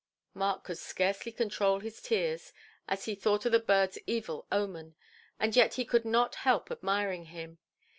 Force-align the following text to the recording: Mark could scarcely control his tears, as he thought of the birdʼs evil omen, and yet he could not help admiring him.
Mark 0.33 0.63
could 0.63 0.79
scarcely 0.79 1.31
control 1.31 1.79
his 1.79 2.01
tears, 2.01 2.53
as 2.87 3.05
he 3.05 3.13
thought 3.13 3.45
of 3.45 3.51
the 3.51 3.59
birdʼs 3.61 3.99
evil 4.07 4.47
omen, 4.51 4.95
and 5.39 5.55
yet 5.55 5.75
he 5.75 5.85
could 5.85 6.05
not 6.05 6.33
help 6.41 6.71
admiring 6.71 7.25
him. 7.25 7.59